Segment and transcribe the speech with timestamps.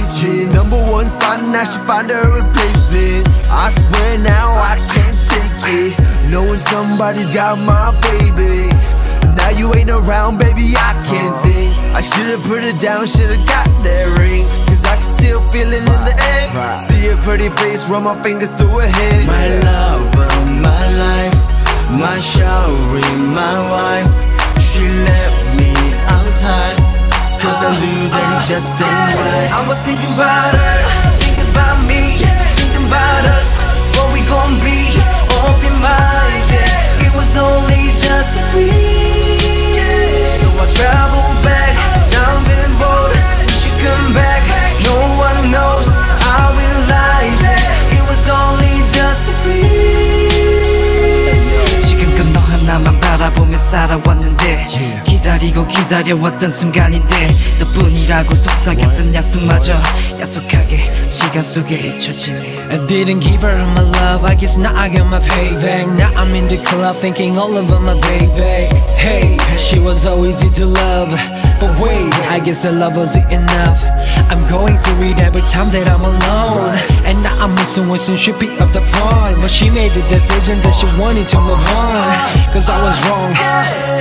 [0.00, 0.54] like I'm in the basement.
[0.54, 3.28] Number one spot, I should find a replacement.
[3.50, 6.30] I swear now I can't take it.
[6.30, 8.70] Knowing somebody's got my baby.
[9.36, 11.42] Now you ain't around, baby, I can't uh-huh.
[11.42, 11.74] think.
[11.94, 14.46] I should've put it down, should've got that ring.
[14.66, 16.76] Cause I can still feel it in the air.
[16.76, 19.26] See a pretty face, run my fingers through her hair.
[19.26, 21.34] My lover, my life,
[21.90, 24.10] my shawty, my wife.
[24.60, 25.29] She left
[27.40, 29.48] cause I knew that it just ain't right.
[29.48, 30.59] I was thinking about
[53.49, 54.65] 하나만 바라보며 살아왔는데
[55.05, 59.73] 기다리고 기다려왔던 순간인데 너뿐이라고 속삭였던 약속마저
[60.19, 65.07] 약속하게 시간 속에 잊혀지네 I didn't give her my love, I guess now I got
[65.07, 70.01] my payback Now I'm in the club thinking all about my baby Hey, she was
[70.01, 71.09] so easy to love
[71.59, 73.81] But wait, I guess the love wasn't enough
[74.29, 76.88] I'm going through it every time that I'm alone
[77.40, 80.72] Now I'm missing when should be up the phone But she made the decision that
[80.72, 83.99] she wanted to move on Cause I was wrong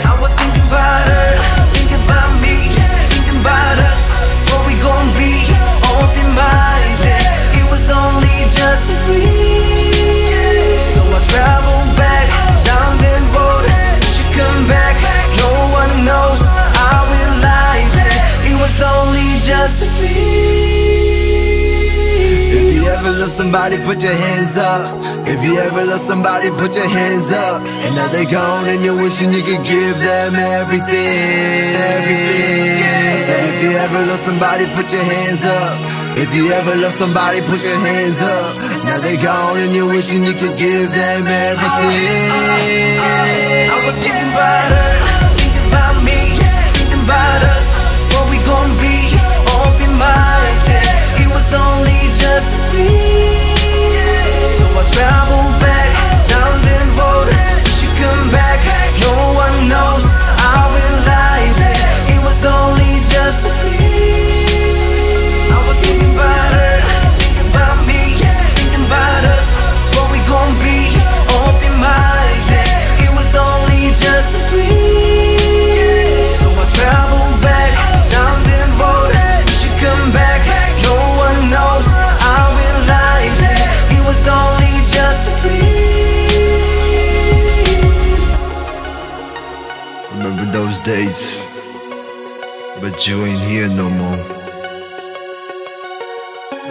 [23.10, 25.02] ever love somebody, put your hands up.
[25.28, 27.62] If you ever love somebody, put your hands up.
[27.64, 31.74] And now they're gone, and you're wishing you could give them everything.
[31.98, 32.78] Everything.
[33.26, 36.18] So if you ever love somebody, put your hands up.
[36.18, 38.58] If you ever love somebody, put your hands up.
[38.86, 42.30] Now they're gone, and you're wishing you could give them everything.
[43.74, 45.09] I was thinking about her, thinking
[90.80, 91.36] those days,
[92.82, 94.18] but you ain't here no more.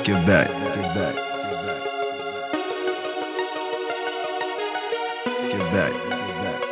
[0.04, 1.14] Get back, get back,
[5.50, 5.92] get back.
[5.92, 6.62] Get back.